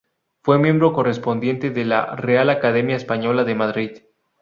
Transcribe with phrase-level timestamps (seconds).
[0.41, 3.97] Fue miembro correspondiente de la Real Academia Española de Madrid.